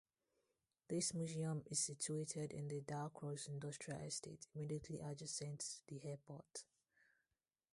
This 0.87 1.13
museum 1.13 1.61
is 1.69 1.77
situated 1.77 2.53
in 2.53 2.69
the 2.69 2.81
Dalcross 2.81 3.47
Industrial 3.47 3.99
Estate 4.01 4.47
immediately 4.55 4.99
adjacent 4.99 5.59
to 5.59 5.77
the 5.85 6.03
airport. 6.03 6.63